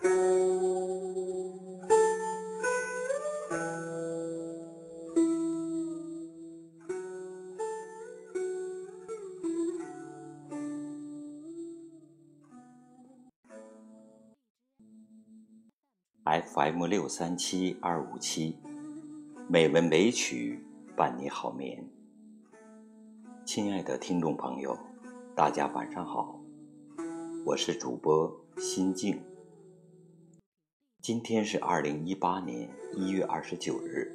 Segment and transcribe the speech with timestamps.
[0.00, 0.14] FM
[16.86, 18.56] 六三七二五七，
[19.48, 20.64] 美文美曲
[20.96, 21.84] 伴你好眠。
[23.44, 24.78] 亲爱的听众朋友，
[25.34, 26.38] 大家晚上好，
[27.44, 29.20] 我是主播心静。
[31.08, 34.14] 今天是二零一八年一月二十九日，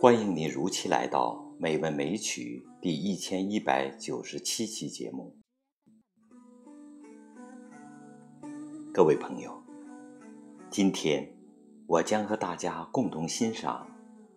[0.00, 5.36] 欢迎您如期来到《美文美曲》第一千一百九十七期节目。
[8.90, 9.62] 各位朋友。
[10.70, 11.30] 今天，
[11.86, 13.86] 我将和大家共同欣赏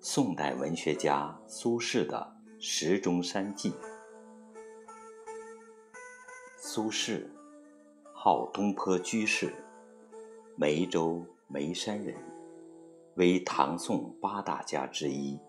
[0.01, 3.71] 宋代文学家苏轼的《石钟山记》。
[6.57, 7.25] 苏轼，
[8.13, 9.55] 号东坡居士，
[10.55, 12.15] 梅州眉山人，
[13.15, 15.39] 为唐宋八大家之一。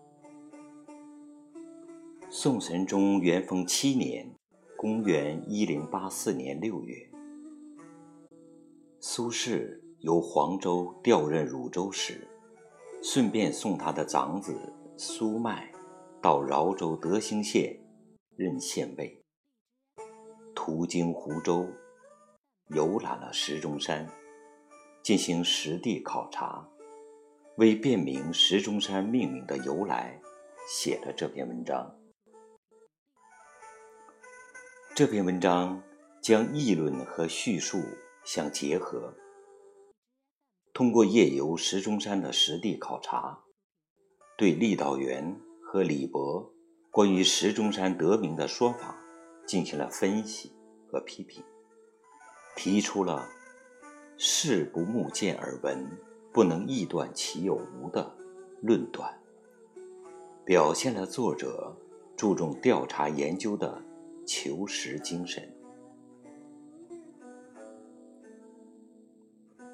[2.27, 4.27] 宋神宗元丰七年
[4.75, 6.95] （公元1084年六月），
[8.99, 9.79] 苏轼。
[10.01, 12.27] 由黄州调任汝州时，
[13.01, 14.55] 顺便送他的长子
[14.97, 15.71] 苏迈
[16.21, 17.79] 到饶州德兴县
[18.35, 19.19] 任县尉。
[20.53, 21.65] 途经湖州，
[22.67, 24.07] 游览了石钟山，
[25.05, 26.67] 进行实地考察，
[27.57, 30.19] 为辨明石钟山命名的由来，
[30.67, 31.95] 写了这篇文章。
[34.95, 35.79] 这篇文章
[36.23, 37.83] 将议论和叙述
[38.23, 39.13] 相结合。
[40.73, 43.43] 通过夜游石钟山的实地考察，
[44.35, 46.51] 对郦道元和李博
[46.89, 48.97] 关于石钟山得名的说法
[49.45, 50.51] 进行了分析
[50.87, 51.43] 和批评，
[52.55, 53.29] 提出了
[54.17, 55.85] “事不目见耳闻，
[56.31, 58.09] 不能臆断其有无”的
[58.61, 59.13] 论断，
[60.45, 61.75] 表现了作者
[62.15, 63.81] 注重调查研究的
[64.25, 65.43] 求实精神。《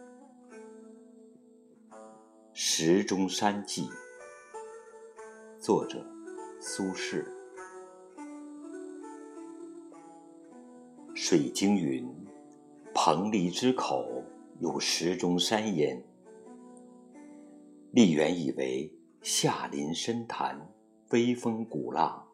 [2.54, 3.84] 石钟山记》
[5.60, 6.04] 作者
[6.60, 7.24] 苏轼。
[11.14, 12.08] 水经云
[12.94, 14.21] ：“彭蠡之口
[14.62, 16.02] 有石钟山焉。”
[17.92, 18.90] 历原以为
[19.22, 20.58] 下临深潭，
[21.10, 22.26] 微风鼓浪，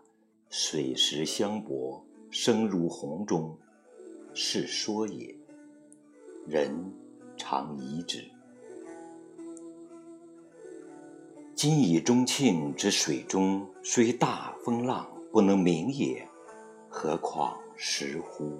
[0.49, 3.57] 水石相搏，声如洪钟，
[4.35, 5.35] 是说也。
[6.45, 6.93] 人
[7.35, 8.23] 常疑之。
[11.55, 16.27] 今以中庆之水中，虽大风浪不能鸣也，
[16.87, 18.59] 何况石乎？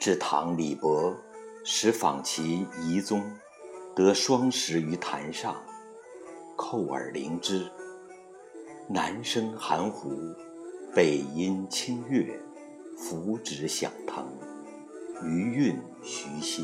[0.00, 1.14] 至唐李博，
[1.62, 3.22] 始访其遗踪，
[3.94, 5.54] 得双石于潭上，
[6.56, 7.70] 扣而聆之，
[8.88, 10.34] 南声含糊，
[10.94, 12.40] 北音清越，
[12.96, 14.26] 浮止响腾，
[15.22, 16.62] 余韵徐歇。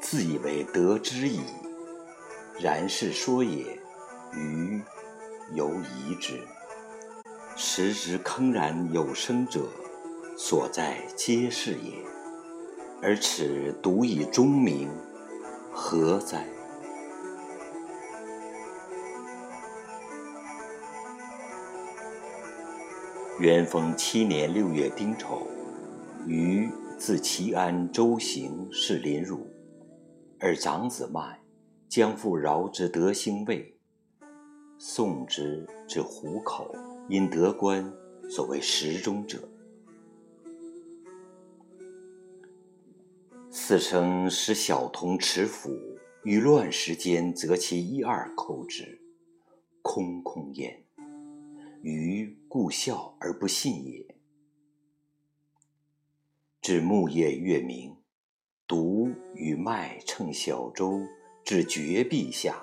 [0.00, 1.42] 自以为得之矣，
[2.58, 3.78] 然是说也，
[4.32, 4.80] 余
[5.52, 6.40] 犹疑之。
[7.56, 9.68] 时之铿然有声者，
[10.34, 11.92] 所在皆是也。
[13.04, 14.88] 而此独以钟鸣，
[15.72, 16.46] 何哉？
[23.40, 25.48] 元丰七年六月丁丑，
[26.28, 29.50] 余自齐安州行至临汝。
[30.38, 31.40] 而长子迈
[31.88, 33.76] 将赴饶之德兴卫，
[34.78, 36.72] 送之至湖口，
[37.08, 37.92] 因得官，
[38.30, 39.40] 所谓石中者。
[43.72, 45.70] 此生使小童持斧，
[46.24, 49.00] 于乱石间择其一二扣之，
[49.80, 50.84] 空空焉。
[51.80, 54.14] 余故笑而不信也。
[56.60, 57.96] 至暮夜月明。
[58.68, 61.00] 独与麦乘小舟
[61.42, 62.62] 至绝壁下，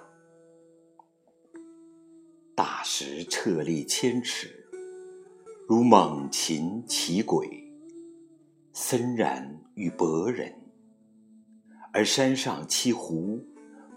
[2.53, 4.69] 大石彻立千尺，
[5.67, 7.49] 如猛禽骑鬼，
[8.73, 10.53] 森然与博人。
[11.91, 13.43] 而山上栖湖，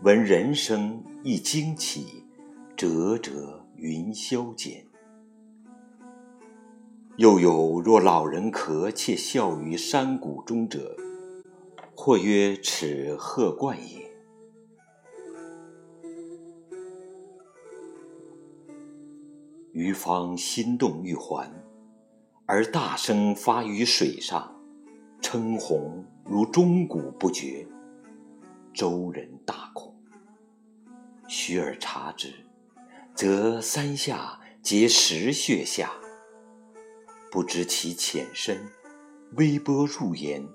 [0.00, 2.24] 闻人声亦惊起，
[2.74, 4.86] 折折云霄间。
[7.18, 10.96] 又有若老人咳，且笑于山谷中者。
[11.94, 14.10] 或曰：“此鹤冠也。”
[19.72, 21.52] 余方心动欲还，
[22.46, 24.58] 而大声发于水上，
[25.20, 27.68] 称鸿如钟鼓不绝，
[28.72, 29.94] 周人大恐。
[31.28, 32.32] 须而察之，
[33.14, 35.92] 则三下皆石穴下，
[37.30, 38.58] 不知其浅深，
[39.36, 40.46] 微波入焉，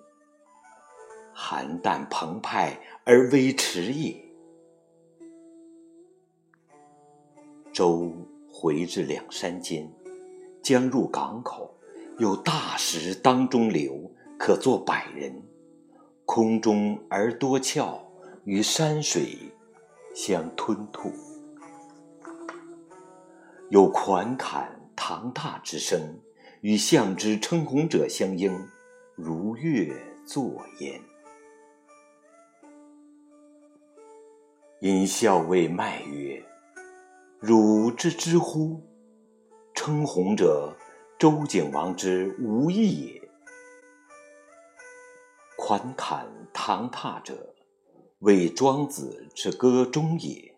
[1.34, 4.24] 寒淡澎湃而微迟也。
[7.72, 8.12] 舟
[8.50, 9.92] 回至两山间，
[10.64, 11.76] 将入港口，
[12.18, 15.44] 有大石当中流，可坐百人。
[16.26, 18.07] 空中而多峭，
[18.48, 19.38] 与山水
[20.16, 21.12] 相吞吐。
[23.70, 26.18] 有款侃堂榻之声，
[26.62, 28.58] 与向之称鸿者相应，
[29.16, 29.94] 如乐
[30.26, 31.02] 作焉。
[34.80, 36.42] 因校尉迈曰
[37.42, 38.82] ：“汝知之乎？
[39.76, 40.74] 称鸿者，
[41.20, 43.30] 周景王之无义也。”
[45.60, 47.54] 款侃堂榻者，
[48.20, 50.56] 谓庄子之歌中也。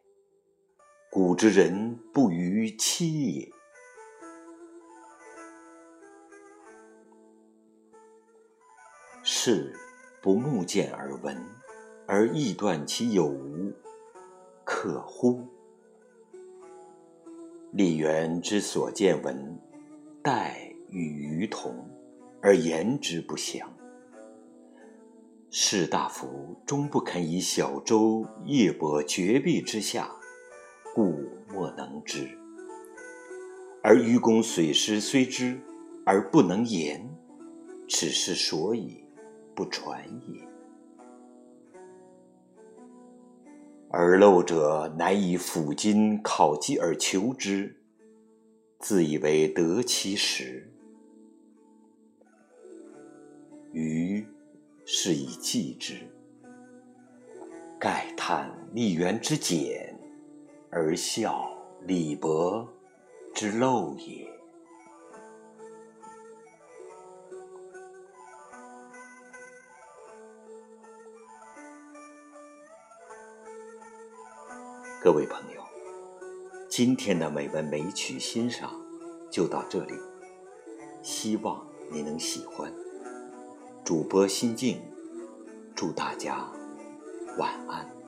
[1.12, 3.52] 古之人不逾期也。
[9.24, 9.76] 是
[10.22, 11.38] 不目见而闻，
[12.08, 13.74] 而臆断其有无，
[14.64, 15.46] 可乎？
[17.74, 19.60] 李元之所见闻，
[20.24, 21.86] 殆与鱼同，
[22.42, 23.70] 而言之不详。
[25.52, 30.08] 士大夫终不肯以小舟夜泊绝壁之下，
[30.94, 32.28] 故莫能知；
[33.82, 35.60] 而愚公水师虽知，
[36.06, 37.04] 而不能言，
[37.90, 39.04] 此是所以
[39.56, 40.48] 不传也。
[43.90, 47.76] 而陋者乃以斧斤考击而求之，
[48.78, 50.72] 自以为得其实。
[53.74, 54.24] 鱼。
[54.92, 56.00] 是以记之，
[57.80, 59.96] 盖叹李渊之简，
[60.72, 61.56] 而笑
[61.86, 62.68] 李博
[63.36, 64.28] 之陋也。
[75.04, 75.62] 各位朋友，
[76.68, 78.72] 今天的美文美曲欣赏
[79.30, 79.94] 就到这里，
[81.04, 82.74] 希望你能喜欢。
[83.90, 84.80] 主播心静，
[85.76, 86.48] 祝大家
[87.40, 87.99] 晚安。